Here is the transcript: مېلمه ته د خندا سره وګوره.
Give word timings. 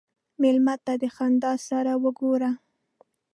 مېلمه 0.41 0.75
ته 0.85 0.93
د 1.01 1.03
خندا 1.15 1.53
سره 1.67 1.91
وګوره. 2.03 2.51